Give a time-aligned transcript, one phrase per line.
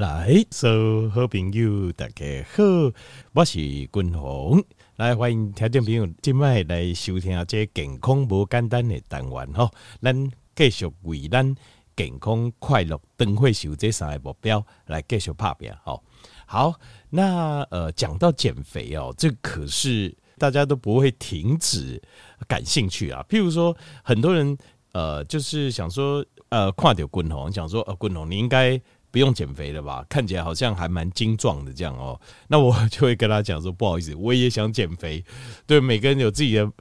[0.00, 2.62] 来，所有好朋友大家好，
[3.34, 4.64] 我是君宏，
[4.96, 11.54] 来欢迎听众朋友今麦来收听这健康无简单的单元吼，咱继续为咱
[11.94, 16.02] 健康快乐灯会秀这三个目标来继续拍拼吼。
[16.46, 16.72] 好，
[17.10, 22.00] 那呃讲到减肥哦，这可是大家都不会停止
[22.48, 23.22] 感兴趣啊。
[23.28, 24.56] 譬如说，很多人
[24.92, 28.80] 呃就是想说呃看到君宏，想说呃君宏你应该。
[29.10, 30.04] 不用减肥了吧？
[30.08, 32.18] 看起来好像还蛮精壮的这样哦。
[32.48, 35.24] 那我就会跟他讲说，不好意思，我也想减肥。
[35.66, 36.72] 对，每个人有自己的，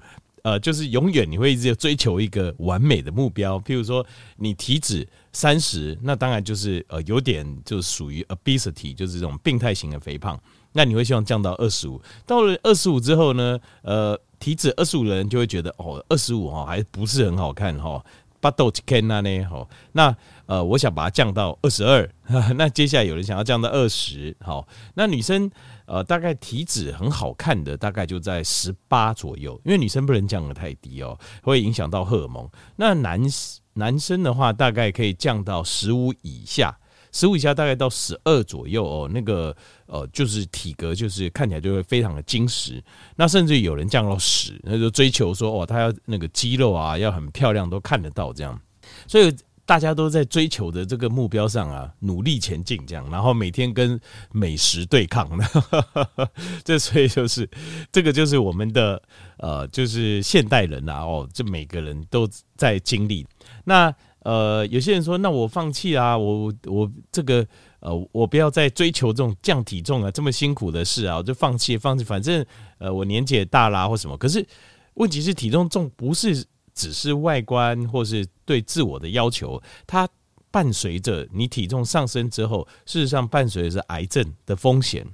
[0.44, 3.60] 呃，就是永远你会一直追求一个完美的目标。
[3.60, 4.06] 譬如说，
[4.38, 10.40] 你体脂三十，那当然就是呃有点就属于 obesity，就是这种病态型的肥胖。
[10.72, 12.00] 那你会希望降到二十五。
[12.28, 18.04] 到了二十五之后呢，呃，体脂二十五的人就会觉得哦，二十五哦还不是很好看哈。
[18.40, 19.44] 巴豆七 K 那呢？
[19.46, 22.10] 好，那呃，我想把它降到二十二。
[22.56, 25.50] 那接下来有人想要降到二十，好，那女生
[25.86, 32.50] 呃，大概体脂很好看的，大概就在十八左右，因为女生不能降得太低哦，会影响到荷尔蒙。
[32.76, 33.22] 那男
[33.74, 36.78] 男生的话，大概可以降到十五以下。
[37.12, 39.56] 十五以下大概到十二左右哦，那个
[39.88, 42.84] 呃就是体格就是看起来就会非常的精实，
[43.16, 48.60] 那甚至有人降到十，那就追求说哦，他要那个肌肉啊要很漂亮都看得到这样，
[49.08, 54.00] 所以大家都在追求的这个目标上啊努力前进这样，然后每天跟
[54.32, 55.30] 美食对抗，
[56.64, 57.50] 这所以就是
[57.92, 59.02] 这个就是我们的
[59.38, 63.26] 呃就是现代人啊哦，这每个人都在经历
[63.64, 63.92] 那。
[64.22, 67.46] 呃，有些人说，那我放弃啊，我我这个
[67.80, 72.46] 呃，我不要再追求这种降体重啊，这么辛苦的事啊，我就放弃，放弃，反正
[72.78, 74.18] 呃，我年纪也大啦，或什么。
[74.18, 74.46] 可是
[74.96, 80.08] 问题是，体重重不是只是外观或是对自我的要求，它
[80.52, 85.06] 伴随着你体重上升之后，事实上伴随的是癌症的风险、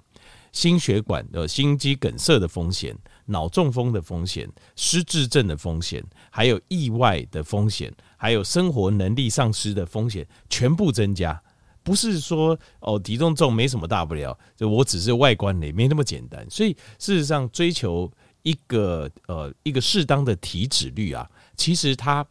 [0.52, 7.94] 心血管的心肌梗塞的风险、脑中风的风险、失智症的风险，还有意外的风险。
[8.18, 11.40] 还有生活能力丧失的风险全部增加，
[11.84, 16.44] 不是说哦体重重没什么大不了，就我只是外观也没那么简单。
[16.50, 22.26] 所以事实上，追求一个呃一个适当的体脂率啊，其实它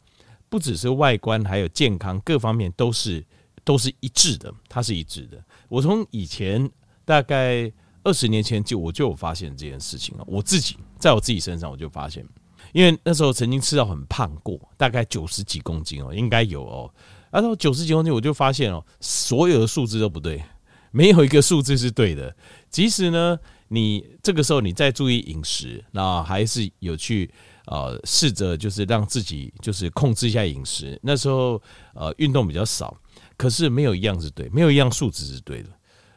[0.49, 3.25] 不只是外观，还有健康各方面都是
[3.62, 5.41] 都是一致的，它是一致的。
[5.69, 6.69] 我从以前
[7.04, 7.71] 大概
[8.04, 12.25] 二十年前就我就有发现这件事情了，我自己在我自己身上我就发现。
[12.72, 16.92] 因为那时候曾经吃到很胖过，大概九十几公斤哦，应该有哦。
[17.31, 20.42] 然后九十几公斤，我就发现哦，所有的数字都不对，
[20.91, 22.34] 没有一个数字是对的。
[22.70, 23.38] 即使呢，
[23.69, 27.31] 你这个时候你再注意饮食，那还是有去
[27.66, 30.98] 呃试着就是让自己就是控制一下饮食。
[31.03, 31.60] 那时候
[31.94, 32.97] 呃运动比较少，
[33.36, 35.69] 可是没有一样是对，没有一样数字是对的。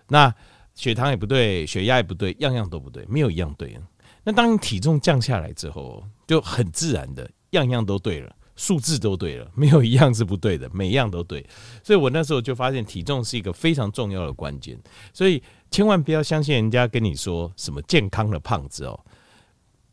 [0.07, 0.33] 那
[0.77, 3.75] 血糖也不对，血压也不对，样样都不对，没有一样对。
[4.23, 11.43] 那当你体重降下来之后，就很自然的，样样都对了，数字都对了，没有一样是不对的，每一样都对。
[11.83, 14.79] 所以我那时候就发现，体重是一个非常重要的关键。
[15.11, 18.99] 所以千万不要相信人家跟你说什么健康的胖子哦，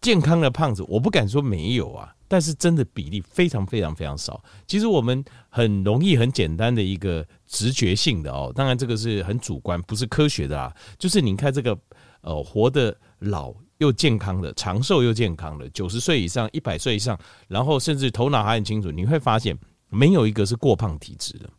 [0.03, 4.43] 健康的胖子，我不敢说没有啊，但是真的比例非常非常非常少。
[4.67, 10.75] 其实我们很容易、很简单的一个直觉性的哦，当然这个是很主观，不是科学的啊。
[10.99, 11.79] 就是你看这个
[12.23, 13.55] 呃，活得老。
[13.79, 17.19] 又健康的，长寿又健康的，九十岁以上、一百岁以上，
[17.49, 19.59] 然后甚至头脑还很清楚，你会发现
[19.91, 21.51] 没有一个是过胖体质的，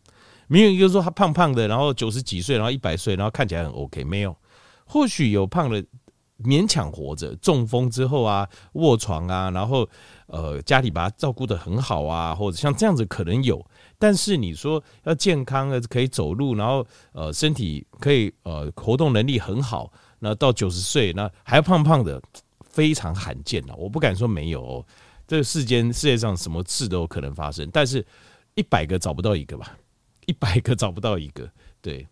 [0.48, 4.36] 没有一个说他胖胖的，然后九十几岁，然后一百岁，然后看起来很 OK，没有。
[4.86, 5.86] 或许有胖的
[6.44, 9.88] 勉强活着，中风之后啊，卧床啊，然后
[10.28, 13.66] 呃家里把他照顾得很好啊，或者像这样子可能有，
[13.98, 19.92] 但是你说要健康的可以走路，然后呃身体可以呃活动能力很好。
[20.20, 22.22] 那到九十岁，那还胖胖的，
[22.62, 23.76] 非常罕见了。
[23.76, 24.86] 我不敢说没有哦，
[25.28, 28.04] 这个世间世界上什么事都有可能发生，但是
[28.56, 29.78] 一百个找不到一个吧，
[30.26, 31.48] 一百个找不到一个。
[31.82, 32.08] 对，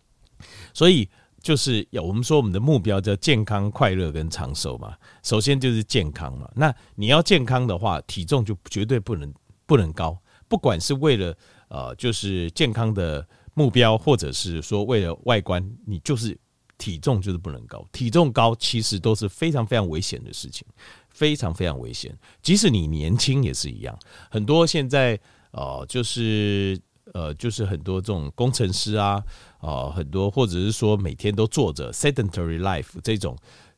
[0.72, 1.08] 所以
[1.44, 4.96] 就是要我们说我们的目标叫健康、快乐跟长寿嘛。
[5.22, 6.50] 首先就是健康嘛。
[6.56, 9.32] 那你要健康的话，体重就绝对不能
[9.66, 10.18] 不能高，
[10.48, 11.36] 不管是为了
[11.68, 16.36] 呃就是健康的目标，或者是说为了外观，你就是。
[16.76, 20.66] 体重就是不能高，体重高其实都是非常非常危险的事情，
[21.08, 22.12] 非常非常危险。
[22.42, 23.96] 即使你年轻也是一样，
[24.28, 25.18] 很多现在
[25.52, 26.76] 呃，就是
[27.12, 29.22] 呃，就是很多这种工程师啊，
[29.58, 33.36] 啊、呃，很多或者是说每天都坐着 sedentary life 这种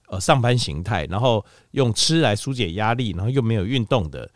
[0.08, 4.30] 呃上班形态，然后用吃来疏解压力，然后又没有运动的，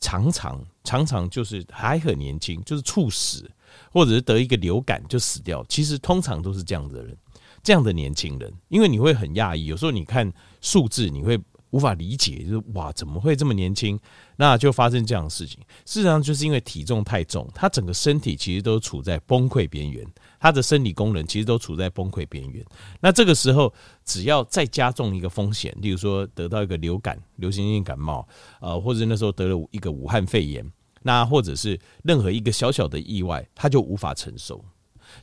[0.00, 3.50] 常常常常就是还很年轻，就是猝死。
[3.90, 7.16] 或者是得一个流感就死掉，其实通常都是这样的人，
[7.60, 11.36] 这样的年轻人，因为你会很讶异，有时候你看数字，你会
[11.74, 13.98] 无法理解，就是哇，怎么会这么年轻？
[14.36, 15.58] 那就发生这样的事情。
[15.84, 20.06] 事实上，就是因为体重太重，他整个身体其实都处在崩溃边缘，
[20.38, 22.64] 他的生理功能其实都处在崩溃边缘。
[23.00, 23.74] 那这个时候，
[24.04, 28.24] 只要再加重一个风险，例如说得到一个流感、流行性感冒，
[28.60, 30.64] 呃，或者那时候得了一个武汉肺炎，
[31.02, 34.64] 那或者是任何一个小小的意外，他就无法承受。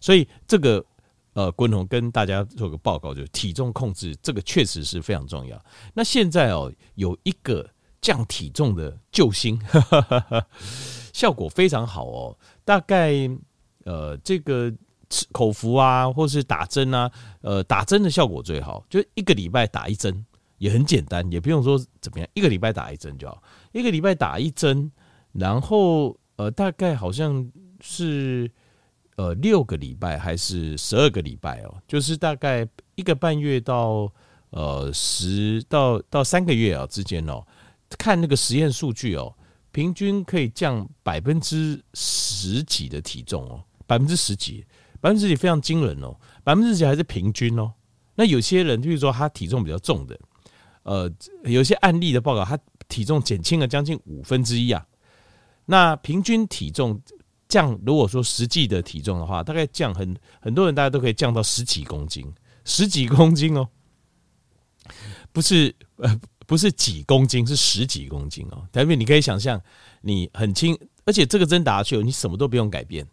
[0.02, 0.86] 所以这个。
[1.34, 5.58] 呃，滚筒跟大家做个报告，就是体重控制这个确实是非常重要。
[5.94, 7.66] 那现在哦，有一个
[8.02, 9.58] 降体重的救星，
[11.14, 12.38] 效果非常好哦。
[12.66, 13.14] 大概
[13.86, 14.70] 呃，这个
[15.10, 20.26] 吃口服啊，或是打针啊，呃，打针的效果最好，就一个礼拜打一针，
[20.58, 23.42] 也很简单，也不用说怎么样，一个礼拜打一针就好。
[23.72, 24.92] 一个礼拜打一针，
[25.32, 27.50] 然后呃，大概好像
[27.80, 28.52] 是。
[29.18, 34.12] 呃，六个礼拜还是十二个礼拜哦，就是大概一个半月到
[34.52, 37.46] 呃十到到三个月啊之间哦，
[38.00, 39.32] 看那个实验数据哦，
[39.72, 44.66] 平均可以降百分之十几的体重哦，百分之十几，
[45.02, 47.72] 百分之十几非常惊人哦，百分之十几还是平均哦。
[48.16, 50.18] 那有些人，就是说他体重比较重的，
[50.84, 51.12] 呃，
[51.44, 52.58] 有些案例的报告，他
[52.88, 54.88] 体重减轻了将近五分之一啊，
[55.66, 57.00] 那平均体重。
[57.52, 62.26] 降，如果说实际的体重的话，大概降很很多人，大家都可以降到十几公斤，
[62.64, 63.68] 十几公斤哦，
[65.34, 66.18] 不是呃
[66.48, 68.66] 不是几公斤，是十几公斤哦。
[68.72, 69.62] 代表你可以想象，
[70.00, 73.06] 你很轻，而且这个针打下去，你什么都不用改变，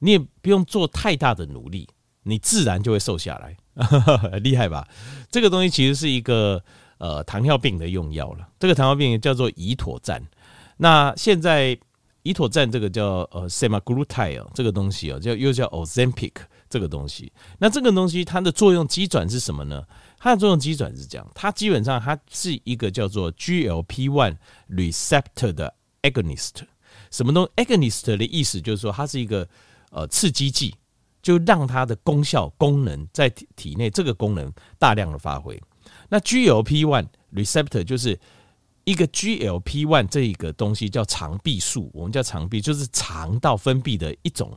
[0.00, 1.88] 你也不用做太大的努力，
[2.24, 3.56] 你自然就会瘦下来，
[4.42, 4.88] 厉害吧？
[5.30, 6.60] 这个东西其实是一个
[6.98, 10.20] 呃糖尿病的用药了，这个糖尿病叫做胰妥赞。
[10.76, 11.78] 那现在。
[12.22, 16.32] 胰妥赞这个叫呃 semaglutide 这个东西哦，叫又叫 Ozempic
[16.68, 17.32] 这个东西。
[17.58, 19.82] 那这个东西它的作用机转是什么呢？
[20.18, 24.36] 它的作用机转是这样，它基本上它是一个叫做 GLP-1
[24.68, 26.56] receptor 的 agonist。
[27.10, 29.48] 什么东西 agonist 的意思就是说它是一个
[29.90, 30.74] 呃刺激剂，
[31.22, 35.58] 就让它的功效功能在体体内这个功能大量的发挥。
[36.08, 38.18] 那 GLP-1 receptor 就是。
[38.84, 44.56] 一个 GLP-1 这一个东西叫肠壁素，我们叫肠壁，就是肠道分泌的一种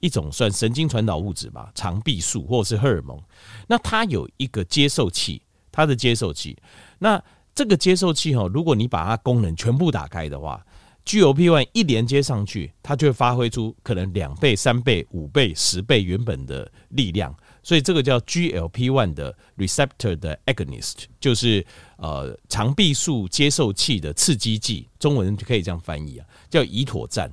[0.00, 3.18] 一种算神经传导物质吧，肠壁素或者是荷尔蒙。
[3.66, 6.56] 那它有一个接受器，它的接受器，
[6.98, 7.22] 那
[7.54, 10.64] 这个接受器哈，如果你把它功能全部打开的话
[11.04, 17.34] ，GLP-1 一连接上去，它就会发挥出可能两倍、三倍、五倍、十倍原本的力量。
[17.62, 21.64] 所以这个叫 GLP-1 的 receptor 的 agonist，就是
[21.98, 27.30] 呃肠壁素接受器的刺激剂，中文可以这样翻译啊，叫胰妥赞。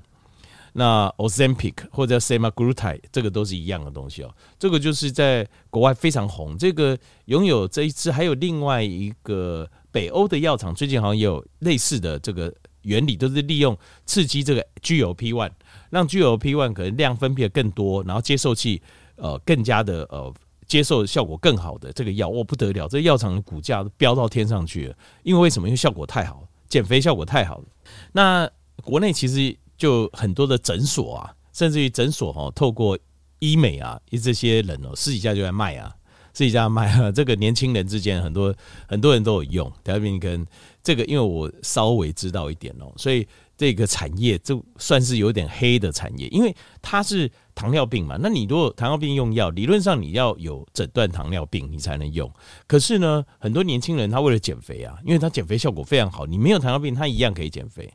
[0.74, 4.36] 那 Ozempic 或者 semaglutide，这个都是一样的东西哦。
[4.60, 6.96] 这个就是在国外非常红，这个
[7.26, 12.54] 拥有这一支，还有另外一个北欧的药厂，最近好像也有类似的这个
[12.84, 13.76] 原理，都是利用
[14.06, 15.50] 刺激这个 GLP-1，
[15.90, 18.80] 让 GLP-1 可能量分泌的更多，然后接受器。
[19.18, 20.34] 呃，更加的呃，
[20.66, 24.96] 接受效果更好的这个药，哦不得了，这药厂的股价飙到天上去了。
[25.24, 25.68] 因为为什么？
[25.68, 27.66] 因为效果太好，减肥效果太好了。
[28.12, 28.50] 那
[28.84, 32.98] 国内其实就很多的诊所啊，甚至于诊所哈，透过
[33.40, 35.94] 医美啊，这些人哦，私底下就在卖啊，
[36.34, 37.12] 私底下卖啊。
[37.12, 38.56] 这个年轻人之间很多
[38.88, 39.72] 很多人都有用。
[39.84, 40.46] 特别跟
[40.84, 43.28] 这个，因为我稍微知道一点哦，所以。
[43.60, 48.18] 这个产业就算是有点黑的产业，因为它是糖尿病嘛。
[48.22, 52.32] 那你如果糖尿病用药，理论上你要有诊断糖尿病你才能用。
[52.68, 57.92] 可是呢，很多年轻人他为了减肥啊，因为他减肥效果非常好，你没有糖尿病他一样可以减肥。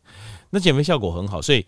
[0.51, 1.65] 那减肥效果很好，所以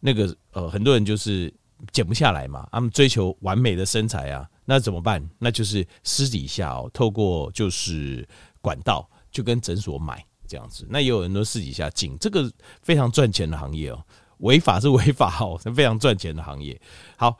[0.00, 1.52] 那个呃很多人就是
[1.90, 2.68] 减不下来嘛。
[2.70, 5.26] 他们追求完美的身材啊，那怎么办？
[5.38, 8.28] 那就是私底下哦，透过就是
[8.60, 10.22] 管道就跟诊所买。
[10.50, 12.50] 这样子，那也有很多私底下进，这个
[12.80, 14.02] 非常赚钱的行业哦。
[14.38, 16.80] 违法是违法哦，是 非常赚钱的行业。
[17.16, 17.36] 好，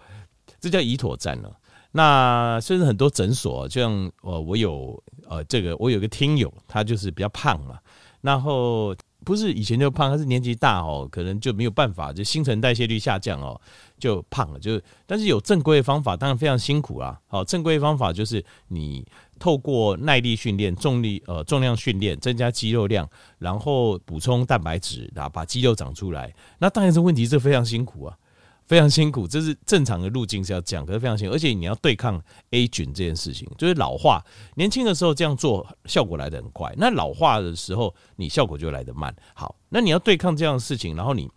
[0.60, 1.56] 这叫以妥赞了。
[1.92, 7.78] 那甚至很多诊所，就像呃，我有呃，这个我有个听友，他就是比较胖嘛，
[8.20, 13.58] 然后不是以前就胖，他是年纪大哦，可能就没有办法，就新陈代谢率下降哦，
[13.98, 14.58] 就胖了。
[14.58, 17.18] 就是但是有正规的方法，当然非常辛苦啊。
[17.26, 19.06] 好，正规方法就是你。
[19.38, 26.34] 透过耐力训练、重力呃重量训练，增加肌肉量，然后补充蛋白质，然后把肌肉长出来。
[26.58, 28.18] 那当然这问题，是非常辛苦啊，
[28.66, 29.26] 非常辛苦。
[29.26, 34.22] 这是正常的路径是要讲，可是非常辛苦，而且你要对抗 A 菌这件事情，就是老化。
[34.56, 39.14] 年轻的时候这样做效果来得很快，那老化的时候你效果就来得慢。
[39.34, 41.28] 好，那你要对抗这样的事情，然后你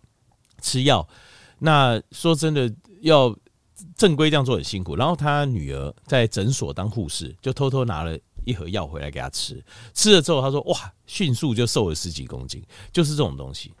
[0.60, 1.06] 吃药，
[1.58, 3.34] 那说真的，要
[3.96, 4.96] 正规这样做很辛苦。
[4.96, 9.62] 然后他女儿在诊所当护士，就偷偷拿了一盒药回来给他吃。
[9.94, 12.62] 吃了之后，他说：“哇，迅速就瘦了十几公斤。”
[12.92, 13.72] 就是这种东西，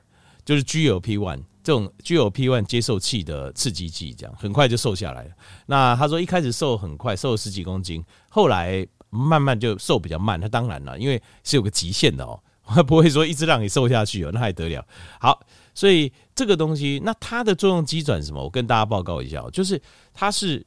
[0.44, 5.30] 就是 GLP-1 这种 GLP-1 接受器的刺激剂，这样很快就瘦下来了。
[5.66, 10.40] 那他说一开始瘦很快，瘦了十几公斤，后来慢慢就瘦比较慢。
[10.40, 12.40] 他当然了，因为是有个极限的哦。
[12.64, 14.86] 他 不会说一直让你瘦下去哦，那还得了？
[15.20, 15.40] 好，
[15.74, 18.42] 所以这个东西，那它的作用机转什么？
[18.42, 19.80] 我跟大家报告一下，就是
[20.12, 20.64] 它是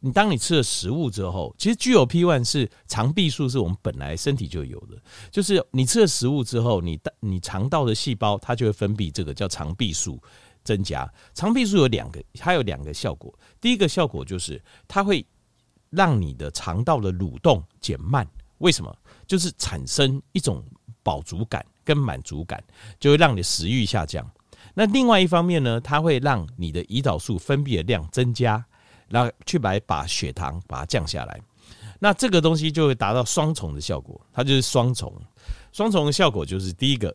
[0.00, 4.96] 你当你吃了食物之后，其实具有 P one 是肠壁素，是我们本来身体就有的，
[5.30, 10.20] 就是你吃了食物之后，你的你肠道的细胞它就会分泌这个叫肠壁素
[10.64, 11.10] 增加。
[11.34, 13.32] 肠壁素有两个，它有两个效果。
[13.60, 15.24] 第一个效果就是它会
[15.90, 18.26] 让你的肠道的蠕动减慢，
[18.58, 18.96] 为什么？
[19.26, 20.64] 就是产生一种。
[21.02, 22.62] 饱足感跟满足感
[22.98, 24.30] 就会让你食欲下降。
[24.74, 28.64] 那另外一方面呢，它会让你的胰岛素分泌的量增加，
[29.08, 31.40] 然后去来把血糖把它降下来。
[31.98, 35.12] 那这个东西就会达到双重的效果，它就是双重。
[35.72, 37.14] 双重的效果就是第一个，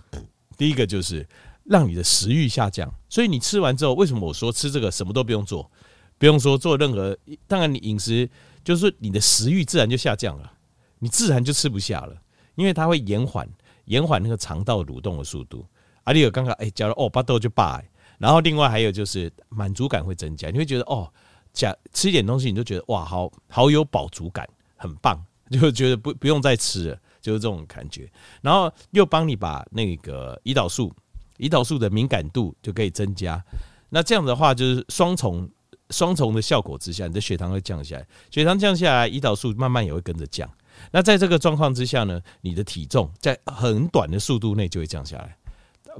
[0.56, 1.26] 第一个就是
[1.64, 2.92] 让你的食欲下降。
[3.08, 5.70] 所以你吃完之后，为什么我说吃这个什么都不用做，
[6.16, 8.28] 不用说做任何，当然你饮食
[8.64, 10.52] 就是你的食欲自然就下降了，
[10.98, 12.16] 你自然就吃不下了。
[12.54, 13.48] 因为它会延缓
[13.86, 15.66] 延缓那个肠道蠕动的速度，
[16.04, 17.82] 阿里尔刚刚哎讲了哦，巴豆就罢，
[18.18, 21.10] 然后另外还有就是满足感会增加，你会觉得哦，
[21.52, 25.18] 加吃一点东西你就觉得哇，好好有饱足感，很棒，
[25.50, 28.10] 就觉得不不用再吃了，就是这种感觉。
[28.40, 30.92] 然后又帮你把那个胰岛素
[31.38, 33.42] 胰岛素的敏感度就可以增加，
[33.88, 35.48] 那这样的话就是双重
[35.90, 40.48] 双重的效果之下，你的血糖会降下来，血糖降下来，胰岛素慢慢也会跟着降。
[40.90, 45.36] 那在这个状况之下呢，你的体重在很短的速度内就会降下来，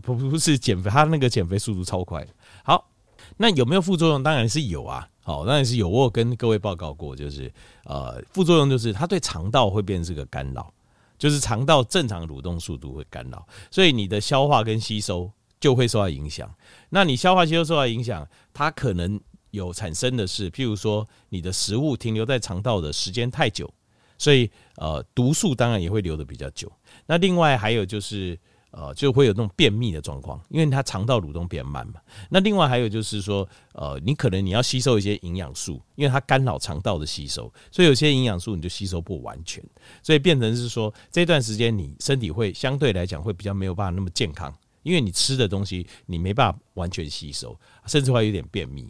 [0.02, 2.26] 不不是减肥，它那个减肥速度超快。
[2.64, 2.90] 好，
[3.36, 4.22] 那有没有副作用？
[4.22, 5.08] 当然是有啊。
[5.22, 5.88] 好，当然是有。
[5.88, 7.52] 我有跟各位报告过，就是
[7.84, 10.72] 呃，副作用就是它对肠道会变成是个干扰，
[11.18, 16.52] 就是肠道正常蠕动速度会干扰，所以你的消化跟吸收就会受到影响。
[16.90, 19.18] 那你消化吸收受到影响，它可能
[19.50, 23.72] 有产生的是，譬如说你的食物停留在肠道的时间太久。
[24.16, 26.70] 所以，呃，毒素当然也会留得比较久。
[27.04, 28.38] 那另外还有就是，
[28.76, 31.94] 呃，就会有那种便秘的状况，因为它肠道蠕动变慢嘛。
[32.28, 39.62] 那另外还有就是说，呃，你可能你要吸收一些营养素，因为它干扰肠道的吸收，所以有些营养素你就吸收不完全，
[40.02, 44.52] 所以变成是说这段时间你身体会相对来讲会比较没有办法那么健康。
[44.82, 48.86] 因为你吃的东西你没办法完全吸收，甚至会有点便秘。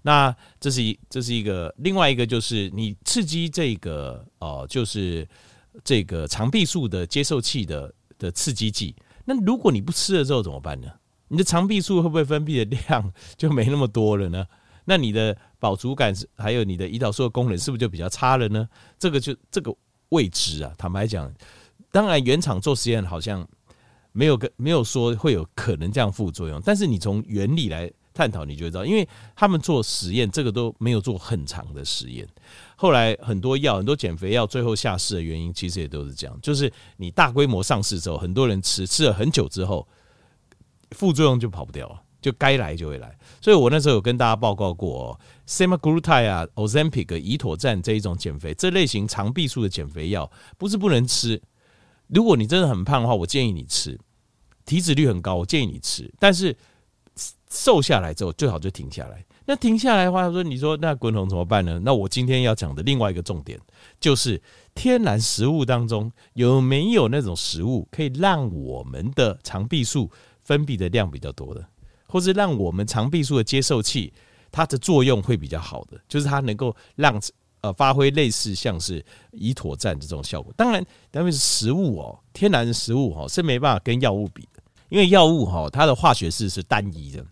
[0.00, 5.28] 那这是一这是一个另外一个就是你刺激这个呃就是
[5.82, 8.94] 这个肠壁素的接受器的的刺激剂。
[9.24, 10.88] 那如果你不吃了之后怎么办呢？
[11.28, 14.46] 你的肠壁素会不会分泌的量就没那么多了呢？
[14.84, 18.68] 那你的饱足感还有你的胰岛素的功能是不是就比较差了呢？
[18.98, 19.74] 这个就这个
[20.10, 20.72] 未知啊。
[20.76, 21.32] 坦白讲，
[21.90, 23.46] 当然原厂做实验好像。
[24.16, 32.26] 没有跟没有说会有可能这样副作用，但是你从原理来探讨，你就会知道，因为他们做实验，这个都没有做很长的实验。
[32.76, 39.86] 后来很多药，很多减肥药最后下市的原因，其实也都是这样，就是你大规模上市之后，很多人吃吃了很久之后，
[40.92, 43.18] 副作用就跑不掉了，就该来就会来。
[43.40, 51.42] 所以我那时候有跟大家报告过哦，Semaglutide 啊，Ozempic、乙妥赞这一种减肥这类型肠壁素的减肥药，不是不能吃。
[52.06, 53.96] 如果你真的很胖的话，我建议你吃；
[54.64, 56.12] 体脂率很高，我建议你吃。
[56.18, 56.56] 但是
[57.50, 59.24] 瘦下来之后，最好就停下来。
[59.46, 61.80] 那停下来的话，说你说那滚筒怎么办呢？
[61.84, 63.60] 那我今天要讲的另外一个重点，
[64.00, 64.40] 就是
[64.74, 71.64] 天然食物当中有没有那种食物可以让我们的肠壁素分泌的量比较多的，
[72.06, 74.12] 或是让我们肠壁素的接受器
[74.50, 77.20] 它的作用会比较好的，就是它能够让。
[77.60, 80.52] 呃，发挥类似像是乙妥赞这种效果。
[80.54, 84.62] 当然，因为是食物哦，天然食物哦，是没办法跟药物比的。
[84.88, 87.24] 因为药物哈，它的化学式是单一的，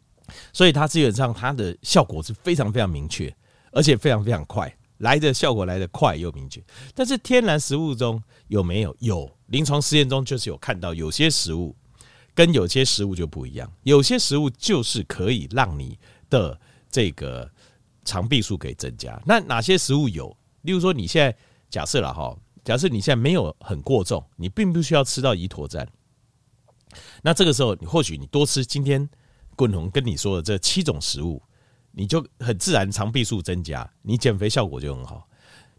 [0.53, 3.35] 所以它基本上它的效果是非常非常明确，
[3.73, 6.63] 而且非常非常快，来的效果来得快又明确。
[6.95, 8.97] 但是天然食物中有没有？
[9.01, 11.75] 有，临床实验中就是有看到有些食物
[12.35, 15.99] 跟有些食物就不一样，有些食物就是可以让你
[16.31, 16.59] 的
[16.91, 17.51] 这个。
[18.05, 20.37] 肠壁素可以增加，那哪些食物有？
[20.63, 21.39] 例如说，你现在
[21.71, 25.89] 假设了哈，假设你现在没有很过重，你并不需要吃到胰妥赞。
[27.23, 29.09] 那这个时候，你或许你多吃今天
[29.57, 31.43] 滚筒跟你说的这七种食物，
[31.93, 35.29] 你就很自然肠壁素增加，你减肥效果就很好。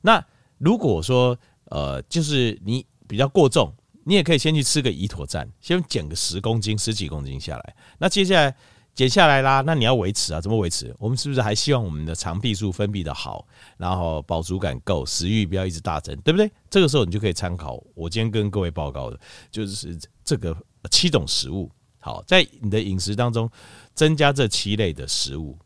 [0.02, 0.24] 那
[0.58, 7.76] 如果说呃，就是你比较过重，你也可以先去吃个胰妥赞，先减个十公斤、十几公斤下来。
[7.98, 8.56] 那接下来
[8.94, 10.42] 减下来啦，那你要维持啊？
[10.42, 10.94] 怎么维持？
[11.00, 16.52] 我们是不是还希望我们的肠壁素分泌的好，然后饱足感够，食欲不要一直大增，对不对？
[16.70, 20.56] 这个时候你就可以参考我今天跟各位报告的，就是这个
[20.90, 21.70] 七种食物。
[22.00, 23.50] 好，在你的饮食当中
[23.94, 25.58] 增加这七类的食物，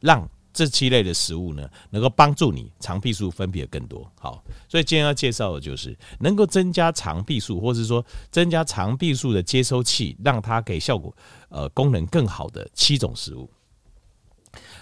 [0.00, 4.10] 让这七类的食物呢，能够帮助你肠壁素分泌的更多。
[4.18, 11.16] 好，所以今天要介绍的就是能够增加肠壁素，或是说增加肠壁素的接收器，让它给效果
[11.48, 13.48] 呃功能更好的七种食物。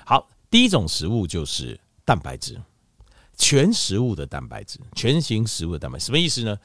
[0.06, 2.58] 好，第一种食物就是蛋白质，
[3.37, 6.58] 全食物的蛋白质，全型食物的蛋白，什么意思呢？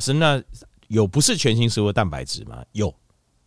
[0.00, 0.40] 是那
[0.88, 2.62] 有不是全新食物的蛋白质吗？
[2.72, 2.94] 有，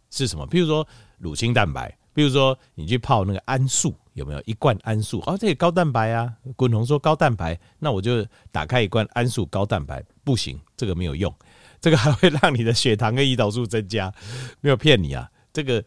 [0.10, 0.48] 是什么？
[0.48, 0.88] 比如说
[1.19, 1.95] 乳清蛋白。
[2.13, 5.24] 比如说，你去泡那个安素，有没有一罐安素？
[5.25, 6.36] 哦，这个高蛋白啊。
[6.57, 11.33] 滚红说高蛋白，那我就打开一罐安素高蛋白，不行，这个没有用，
[11.79, 14.13] 这个还会让你的血糖跟胰岛素增加，
[14.60, 15.31] 没有骗你啊。
[15.53, 15.81] 这个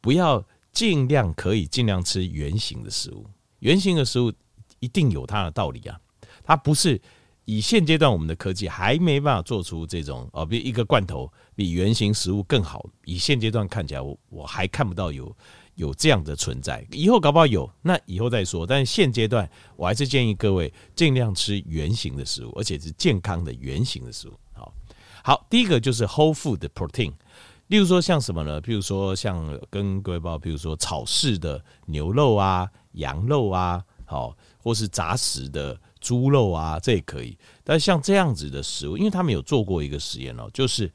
[0.00, 3.24] 不要尽量可以尽量吃原型的食物，
[3.60, 4.32] 原型的食物
[4.80, 5.96] 一定有它的道理啊，
[6.42, 7.00] 它不是。
[7.44, 12.86] 以现阶段我们的科技还没办法做出这种哦，比一个罐头比原型食物更好。
[13.04, 15.36] 以现阶段看起来，我我还看不到有
[15.74, 16.86] 有这样的存在。
[16.92, 18.64] 以后搞不好有，那以后再说。
[18.64, 24.32] 但是现阶段，我还是建议各位尽量吃原型的食物，而且是健康的原型的食物。
[24.52, 24.72] 好，
[25.24, 27.12] 好，第一个就是 whole food protein，
[27.66, 28.60] 例如说像什么呢？
[28.60, 35.76] 比如说像跟各位报，比如说草饲的牛肉啊、羊肉啊，好，或是杂食的。
[36.02, 37.38] 猪肉啊，这也可以。
[37.62, 40.92] 但像这样子的食物，因为他们有做过一个实验哦，就是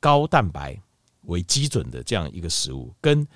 [0.00, 0.76] 高蛋白
[1.22, 3.26] 为基准的这样一个食物，跟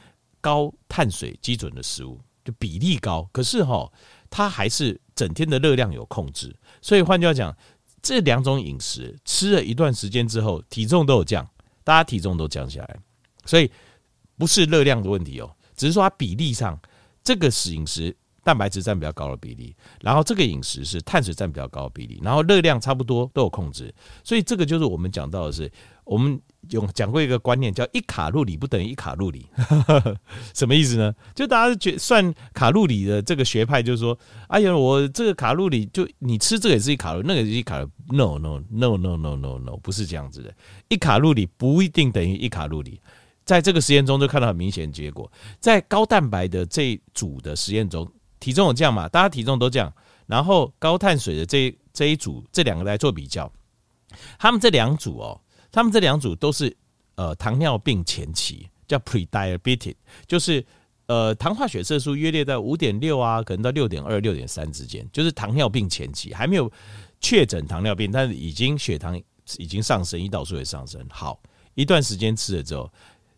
[0.40, 3.26] 高碳水基准的食物，就比例高。
[3.32, 3.90] 可是哈，
[4.28, 6.54] 它还是整天的热量有控制。
[6.82, 7.56] 所以换句话讲，
[8.02, 11.48] 这两种饮食吃了一段时间之后，体重都有降，
[11.84, 12.96] 大家体重都降下来。
[13.44, 13.70] 所以
[14.36, 16.78] 不是热量的问题哦，只是说它比例上
[17.22, 18.14] 这个饮食。
[18.46, 25.68] 蛋白质占比较高的比例，然后这个饮食是碳水占比较高的比例，然后热量差不多都有控制，所以这个就是我们讲到的是，
[26.04, 26.40] 我们
[26.70, 29.48] 有讲过一个观念叫一卡路里不等于一卡路里，
[30.54, 31.12] 什么意思呢？
[31.34, 34.16] 就大家觉算卡路里的这个学派就是说，
[34.46, 40.54] 哎呀，我这个卡路里就你吃这个也是一卡路，那个也是一卡路，no no no no no no no，不是这样子的，
[40.86, 43.00] 一卡路里不一定等于一卡路里，
[43.44, 48.08] 在这个实验中就看到很明显的结果，在高蛋白的这组的实验中。
[48.46, 49.08] 体重有降嘛？
[49.08, 49.92] 大家体重都降，
[50.24, 53.52] 然后高碳水的这这一组，这两个来做比较，
[54.38, 55.40] 他们这两组哦，
[55.72, 56.76] 他们这两组都是
[57.16, 59.96] 呃糖尿病前期，叫 pre-diabetic，
[60.28, 60.64] 就是
[61.06, 66.70] 呃糖化血色素约列在五点六啊，可能到六点二、六点三之间，就是糖尿病前期，还没有
[67.20, 69.20] 确诊糖尿病，但是已经血糖
[69.58, 71.04] 已经上升，胰岛素也上升。
[71.10, 71.40] 好，
[71.74, 72.88] 一段时间吃了之后，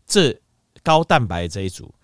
[0.06, 0.38] 这
[0.82, 1.94] 高蛋白这一组，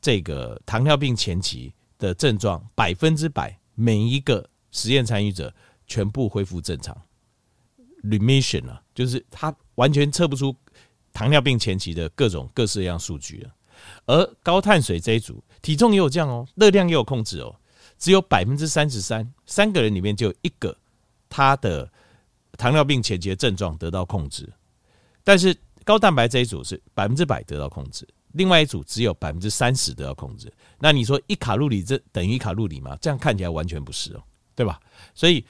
[0.00, 1.70] 这个糖尿病前期。
[1.98, 5.52] 的症状百分之百，每一个实验参与者
[5.86, 6.96] 全部恢复正常
[8.02, 10.54] ，remission 啊，就是他完全测不出
[11.12, 13.54] 糖尿病前期的各种各式各样数据了。
[14.06, 17.54] 而高碳水这一组，体重也有降哦，热量也有控制哦，
[17.98, 20.76] 只有百分之三十三，三个人里面就有一个
[21.28, 21.90] 他的
[22.52, 24.50] 糖尿病前期的症状得到控制，
[25.22, 25.54] 但是
[25.84, 28.08] 高蛋白这一组是百分之百得到控制。
[28.36, 32.96] 另外一组只有百分之三十都要控制，那你说一卡路里这等于一卡路里吗？
[33.00, 34.22] 这样看起来完全不是哦，
[34.54, 34.78] 对吧？
[35.14, 35.44] 所以，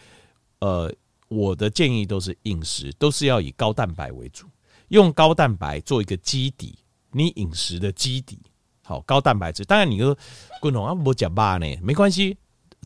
[0.60, 0.92] 呃，
[1.28, 4.46] 我的建议都是饮食都是要以高蛋白为主，
[4.88, 6.78] 用高蛋白做一个基底，
[7.10, 8.38] 你饮食的基底
[8.82, 9.64] 好高蛋白质。
[9.64, 10.16] 当然，你说
[10.60, 11.66] 滚龙啊，不讲吧呢？
[11.82, 12.36] 没关系，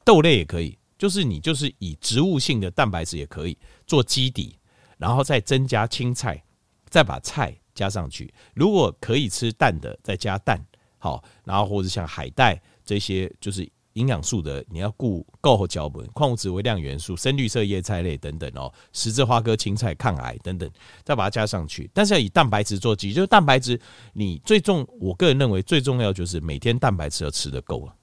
[0.03, 4.57] 豆类也可以，就是你就是以植物性的蛋白质也可以做基底，
[4.97, 6.43] 然后再增加青菜，
[6.89, 7.55] 再把菜。
[7.75, 10.61] 加上去，如果可以吃蛋的，再加蛋，
[10.99, 20.71] 好，然后或者像海带这些，就是营养素的，你要顾够和胶本、矿物质、微量元素、深绿色叶菜类等等哦，十字花科青菜抗癌等等，
[21.03, 21.91] 再把它加上去。
[21.93, 23.79] 但是要以蛋白质做基，就是蛋白质，
[24.13, 27.95] 你最重，我个人认为最重要就是每天蛋白质要吃得够了，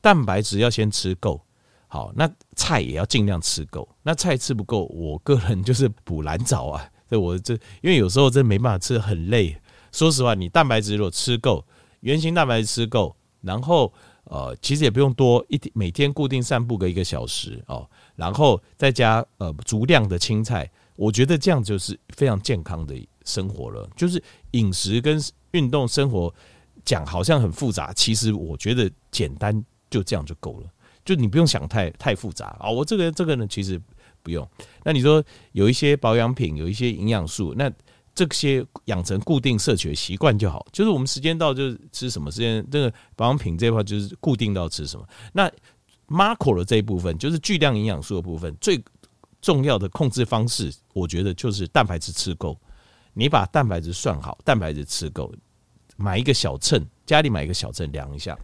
[0.00, 1.40] 蛋白质要先吃够，
[1.86, 6.89] 好，那菜也要尽量吃够，那菜吃不够，我个人就是补蓝藻啊。
[7.10, 9.54] 对，我这因为有时候真没办法吃，很累。
[9.90, 11.66] 说实话，你蛋白质如果吃够，
[12.02, 13.92] 原型蛋白质吃够，然后
[14.22, 22.94] 呃，其实也不用多，一天每天固定散步个一个小时哦，然后再加呃足量的青菜，我觉得这样就是非常健康的
[23.24, 23.90] 生活了。
[23.96, 25.20] 就是饮食跟
[25.50, 26.32] 运动生活
[26.84, 29.52] 讲好像很复杂，其实我觉得简单
[29.90, 30.70] 就这样就够了，
[31.04, 32.70] 就你不用想太太复杂啊。
[32.70, 33.82] 我这个这个呢，其实。
[34.22, 34.48] 不用，
[34.84, 37.70] 那你说有一些保养品，有一些营养素，那
[38.14, 40.66] 这些养成固定摄取的习惯就好。
[40.72, 45.06] 就是我们时间到就是吃什么时间，这个保养品这块就是固定到吃什么。
[45.32, 45.50] 那
[46.08, 48.82] macro 的这一部分就是巨量营养素的部分，最
[49.40, 52.58] 重要的控制方式，我觉得就是蛋白质吃够。
[53.14, 55.32] 你把蛋白质算好，蛋白质吃够，
[55.96, 58.38] 买一个小秤，家里买一个小秤量一下，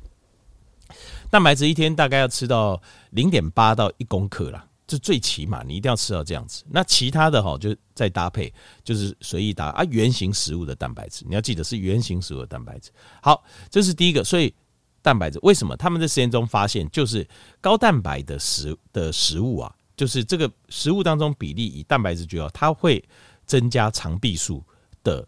[1.30, 6.64] 蛋白质一天大概要吃到零点八到一公克啦，这最起码你一定要吃到这样子。
[6.70, 8.52] 那其他的哈，就再搭配，
[8.84, 12.90] 就是随意搭啊，原型食物的蛋白质，你要记得是原型食物的蛋白质。
[13.22, 14.22] 好，这是第一个。
[14.22, 14.54] 所以
[15.02, 17.26] 蛋白质为什么他们在实验中发现，就是
[17.60, 23.02] 高蛋白的食的食物啊，就是这个食物当中比例以蛋白质居高，它会。
[23.46, 24.60] 增加肠壁素
[25.04, 25.24] 的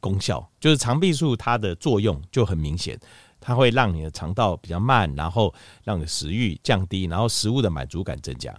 [0.00, 2.98] 功效，就是肠壁素它的作用就很明显，
[3.38, 8.58] 它会让你的肠道比较慢，然后让你食欲降低，然后食物的满足感增加。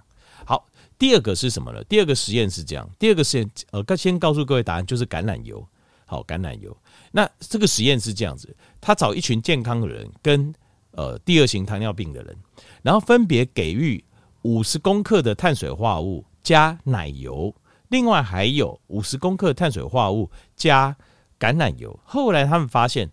[0.99, 1.81] 第二个是什么呢？
[1.85, 5.65] 第二个实验是这样，第二个实验呃，先告诉各位答案，就是橄榄油。
[6.05, 6.75] 好，橄榄油。
[7.11, 10.53] 那这个实验是这样子，他找一群健康的人跟
[10.91, 12.35] 呃第二型糖尿病的人，
[12.81, 14.03] 然后分别给予
[14.41, 17.55] 五十公克的碳水化合物加奶油。
[17.89, 20.95] 另外还有五十公克碳水化合物加
[21.39, 21.97] 橄榄油。
[22.03, 23.09] 后来他们发现，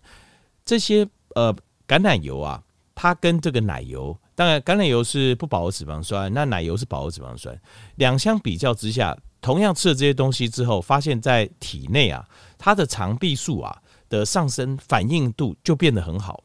[0.65, 1.53] 这些呃
[1.87, 7.59] 橄榄油啊，它跟这个奶油，当然橄榄油是不饱和脂肪酸，那奶油是饱和脂肪酸。
[7.95, 12.23] 两相比较之下，同样吃了这些东西之后，发现在体内啊，
[12.55, 16.43] 它的肠壁素啊的上升反应度就变得很好。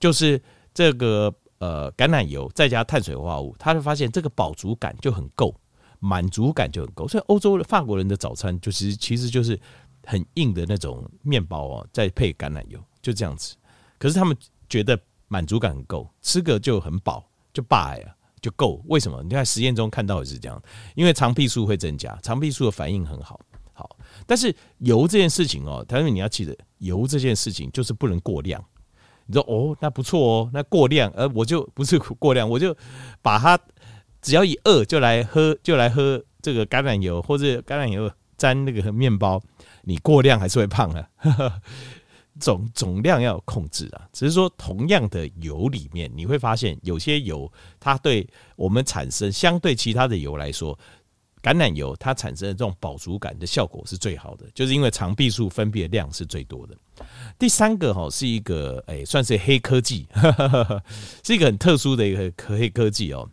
[0.00, 0.42] 就是
[0.74, 5.54] 这个呃橄榄油再加碳水化合物，他就发现这个饱足感就很够。
[6.00, 9.58] 满足感就很够，所以欧洲的法国人的早餐就是其实就是
[10.06, 13.56] 很硬的那种面包哦，再配橄榄油，就这样子。
[13.98, 14.36] 可是他们
[14.68, 14.96] 觉得
[15.26, 18.82] 满足感很够，吃个就很饱，就饱呀，就够。
[18.86, 19.22] 为什么？
[19.22, 20.62] 你看实验中看到也是这样，
[20.94, 23.40] 因为肠壁素会增加，肠壁素的反应很好。
[23.72, 28.64] 好，但是油这件事情哦，他说你要记得，油这件事情就是不能过量。
[29.26, 32.76] 你说哦，那不错哦，那过量，呃，我就不是过量，我就
[33.22, 33.58] 把它。
[34.20, 39.40] 只要一饿就来喝，就来喝这个橄榄油，或者橄榄油沾那个面包，
[39.82, 41.08] 你过量还是会胖啊。
[42.40, 44.08] 总总量要控制啊。
[44.12, 50.78] 只是说，同样的油里面，你会发现有些油它对我们产生相对其他的油来说，
[51.42, 56.76] 橄榄油它产生的这种饱足感的效果是最好的，就是因为肠壁素分泌的量是最多的。
[57.38, 60.06] 第三个哈是一个哎，算是黑科技，
[61.22, 63.28] 是一个很特殊的一个黑科技哦。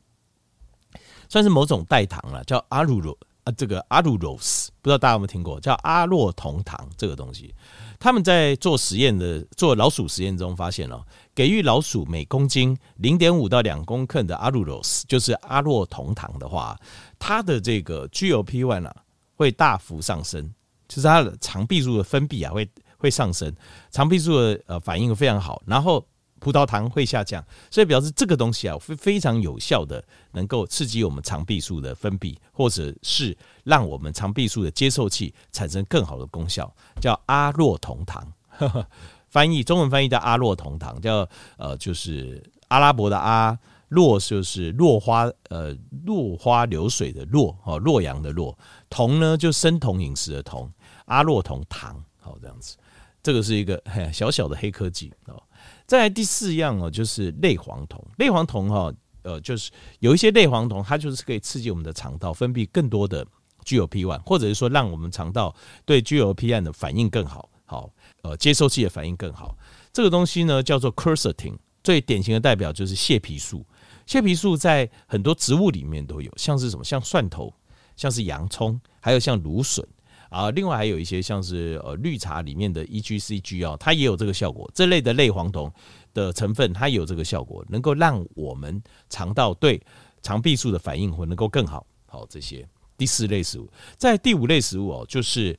[1.28, 5.60] 算是某种代糖了，叫阿鲁罗啊，这个阿鲁罗斯，不知道大家有没有听过？
[5.60, 7.54] 叫阿洛酮糖这个东西，
[8.00, 16.76] 他们在做实验的做老鼠实验中发现了，给予老鼠每公斤零点五到两公克的阿鲁罗斯，就是阿洛酮糖的话，
[17.20, 18.96] 它的这个 GLP-1 啊
[19.36, 20.52] 会大幅上升，
[20.88, 23.56] 就是它的肠壁素的分泌啊会会上升，
[23.92, 26.06] 肠壁素的呃反应非常好，然后。
[26.46, 30.04] 葡萄糖会下降，所以表示这个东西啊，会非常有效的
[30.34, 38.32] 能够刺激我们肠壁素的分泌，或者是让我们肠壁素的接受器产生更好的功效，叫阿洛酮糖。
[39.28, 41.28] 翻译中文翻译叫阿洛酮糖，叫
[41.58, 48.56] 呃就是阿拉伯的阿洛就是落花呃落花流水的落哦洛阳的洛。
[48.88, 50.72] 酮呢就生酮饮食的酮
[51.06, 52.78] 阿洛酮糖好这样子，
[53.26, 53.82] 这个是一个
[54.14, 55.42] 小小的黑科技哦。
[55.88, 58.00] 再来第四样哦，就是类黄酮。
[58.20, 63.26] 类黄酮哈，呃，就是有一些类黄酮，它就是可以刺激我们的肠道分泌更多的
[63.64, 67.90] GLP-1，或者是说让我们肠道对 GLP-1 的反应更好，好，
[68.22, 69.58] 呃，接收器的反应更好。
[69.92, 73.66] 这个东西呢叫做 c u r s e t i n 最典型的代表就是蟹皮素。
[74.06, 77.52] 蟹皮素在很多植物里面都有，像是什么，像蒜头，
[77.96, 79.84] 像是洋葱，还有像芦笋。
[80.30, 84.70] 啊，另外还有一些像是呃绿茶里面的 EGCG 啊，它也有这个效果。
[84.74, 85.72] 这类的类黄酮
[86.14, 89.82] 的成分，它有这个效果，能够让我们肠道对
[90.22, 91.86] 肠壁素的反应会能够更好。
[92.08, 95.58] 好，这些第四类食物，在第五类食物哦，就是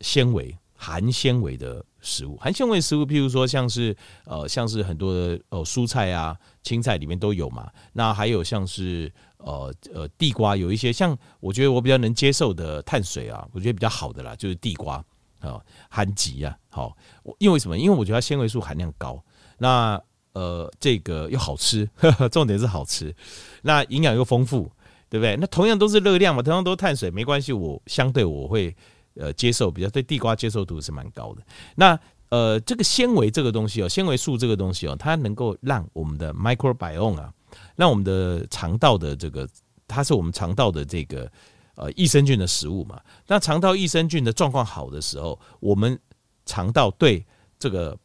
[0.00, 2.36] 纤维含纤维的食物。
[2.36, 7.70] 含纤维食物，譬如说像是呃像是很多的呃蔬菜啊、青菜里面都有嘛。
[7.92, 9.12] 那还有像是。
[9.44, 15.04] 呃呃，地瓜有一些像，我觉得我比较能接受的碳水啊，我觉得比较好的啦，就是地瓜
[15.40, 16.96] 啊，含曲啊，好，
[17.38, 17.76] 因为什么？
[17.76, 19.22] 因为我觉得它纤维素含量高，
[19.58, 20.00] 那
[20.32, 21.86] 呃，这个又好吃，
[22.32, 23.14] 重点是好吃，
[23.62, 24.70] 那营养又丰富，
[25.10, 25.36] 对不对？
[25.36, 28.74] 那同样都是热量嘛，同样都是碳水，没关系，我相对我会
[29.14, 31.42] 呃接受，比较对地瓜接受度是蛮高的。
[31.76, 31.98] 那
[32.30, 37.30] 呃，这个纤维这个东西哦，纤维素这个东西哦，它能够让我们的 microbiome 啊。
[37.76, 39.48] 让我们的肠道的这个，
[39.86, 41.30] 它是我们肠道的这个
[41.74, 43.00] 呃益生菌的食物嘛。
[43.26, 45.98] 那肠道益生菌的状况好的时候，我们
[46.46, 47.24] 肠道对
[47.58, 47.98] 这个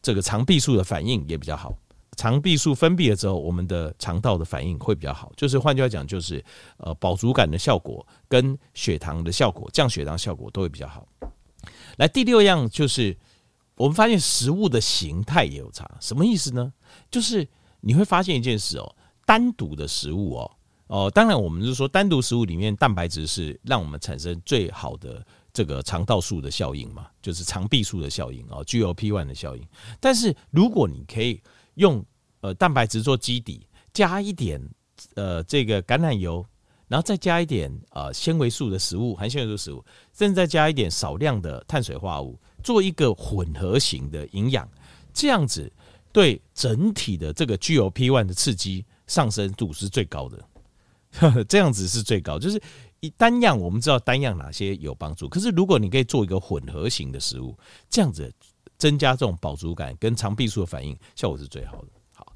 [0.00, 1.74] 这个肠壁素的反应也比较好。
[2.14, 5.32] 肠壁素分泌了之后，我们的肠道的反应会比较好。
[5.34, 6.44] 就是换句话讲，就是
[6.76, 11.08] 呃饱足感的效果跟血糖的效果，降血糖效果都会比较好。
[11.96, 13.16] 来，第六样就是
[13.76, 16.70] 我们发现食物的形态也有差，什么意思呢？
[17.10, 17.48] 就是
[17.82, 18.94] 你会发现一件事哦，
[19.26, 20.50] 单独的食物哦
[20.86, 29.62] 哦，当然我们是说单独食物里面蛋白质是让我们产生最好的这个肠道素的效应嘛，就是肠壁素的效应哦，GLP-1 的效应。
[30.00, 31.42] 但是如果你可以
[31.74, 32.02] 用
[32.40, 34.60] 呃蛋白质做基底，加一点
[35.16, 36.46] 呃这个橄榄油。
[36.88, 44.68] 然后再加一点呃纤维素的食物，含纤维素食物，甚至再加一点少量的碳水化合物，做一个混合型的营养，
[45.10, 45.72] 这样子
[46.12, 51.44] 对整体的这个 GLP-1 的刺激上升度是最高的。
[51.46, 52.58] 这样子是最高，就是
[53.00, 57.54] 以单样我们知道单样哪些有帮助，可是如果你可以做一个混合型的食物，
[57.90, 58.32] 这样子
[58.78, 61.88] 增加这种饱足感跟肠壁素的反应，效果是最好的。
[62.14, 62.32] 好，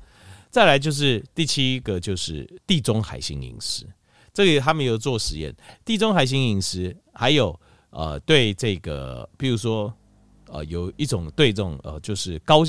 [0.51, 3.87] 再来就是第七个就是地中海型饮食。
[4.35, 7.59] 这里他们有做实验，地中海型饮食，还有
[7.89, 9.91] 呃对这个，比如说
[10.49, 12.63] 呃有一种对这种呃就是高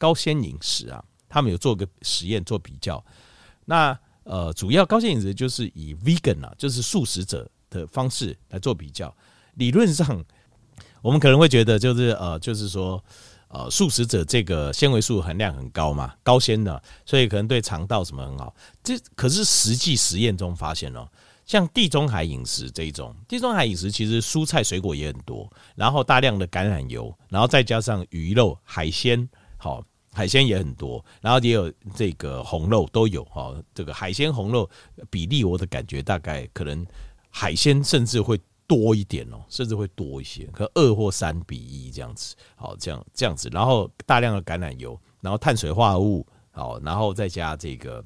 [0.00, 3.04] 高纤饮食啊，他们有做个实验做比较。
[3.66, 9.14] 那呃主要高纤饮食就是以 vegan 啊，就是素食者的方式来做比较。
[9.54, 10.24] 理论上，
[11.02, 13.04] 我们可能会觉得就是呃就是说。
[13.52, 18.54] 呃，素食者这个纤维素含量很高嘛，高纤的，所以可能对肠道什么很好。
[18.80, 21.04] 这可是实际实验中发现哦，
[21.44, 29.28] 像地中海饮食这一种，地中海饮食其实蔬菜水果也很多，然后大量的橄榄油，然后再加上鱼肉、海鲜，
[29.60, 29.80] 好，
[30.12, 33.54] 海鲜也很多，然后也有这个红肉都有哈。
[33.72, 34.68] 这个海鲜红肉
[35.08, 36.84] 比例，我的感觉大概可能
[37.28, 38.40] 海鲜甚至会。
[38.70, 48.00] 多一点哦，甚至会多一些，可二或三比一这样子，好，这样这样子，然后大量的橄榄油，然后碳水化合物，好，然后再加这个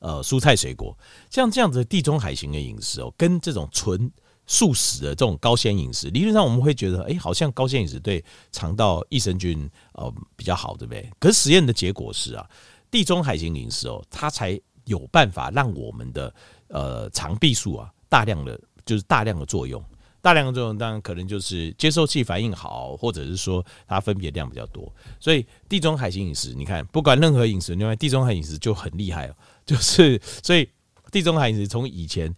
[0.00, 0.94] 呃蔬菜水果，
[1.30, 4.12] 像这样子地中海型的饮食哦，跟这种纯
[4.48, 11.08] 素食的这种高纤饮食，理论上我们会觉得，哎，好像高纤饮食对肠道益生菌呃比较好，对不对？
[11.20, 12.44] 可是实验的结果是啊，
[12.90, 16.34] 地中海型饮食哦，它才有办法让我们的
[16.66, 18.58] 呃肠壁素啊大量的。
[18.88, 19.84] 就是大量的作用，
[20.22, 24.90] 大量的作用当然可能就是接受器反应好，或者是说它分别量比较多。
[25.20, 29.36] 所以地中海型饮食，你看不管任何饮食，另外地中海饮食就很厉害了。
[29.66, 30.66] 就是所以
[31.12, 32.34] 地中海饮食从以前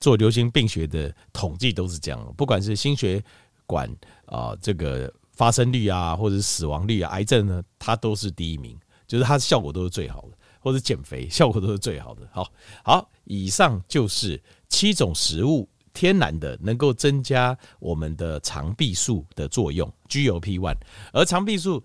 [0.00, 3.22] 做流行病学的统计都是这样，不管是心血
[3.66, 3.88] 管
[4.26, 12.28] 啊这个发生率啊，或者死亡率啊，癌症呢，它都是第一名，就是它的效果都是最好的，或者减肥 效果都是最好的。
[12.32, 12.50] 好，
[12.82, 15.68] 好，以上就是七种食物。
[15.92, 20.76] 天然的能够增加我们的肠壁素的作用，G O P one，
[21.12, 21.82] 而肠壁素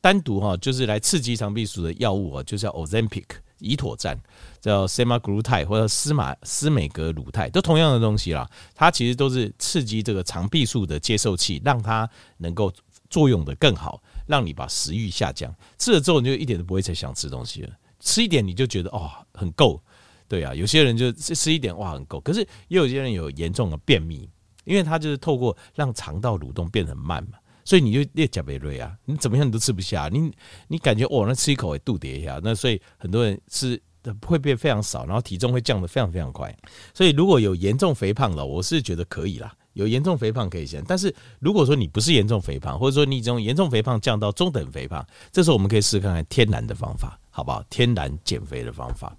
[0.00, 3.24] 单独哈就是来刺激肠壁素的药物啊，就叫 Ozempic
[3.60, 4.18] 胰妥赞，
[4.60, 8.48] 叫 s e m a g l u t i 或者司马司美格鲁肽，都同样的东西啦。
[8.74, 12.72] 它其实都是刺激这个肠壁素的接受器，让它能够
[13.08, 15.54] 作用得更好，让你把食欲下降。
[15.78, 19.80] 吃了之后你就一点都不会再想吃东西了，吃一点你就觉得哦很够。
[20.28, 24.28] 对啊，有些人就吃一点哇很够，可是也有些人有严重的便秘，
[24.64, 30.32] 因为他就是透过让肠道蠕动变得很慢嘛，所以你就列甲贝瑞啊，你怎么样你都吃不下，你
[30.68, 33.78] 你感觉哦那吃一口也肚跌一下，那所以很多人吃
[34.24, 36.56] 会变非常少，然后体重会降得非常非常快，
[36.94, 47.60] 所以如果有严重肥胖的，我是觉得可以啦，有严重肥胖可以先，但是如果说你不是严重肥胖，或者说你从严重肥胖降到中等肥胖，这时候我们可以试看看天然的方法，好不好？
[47.68, 49.16] 天然减肥的方法。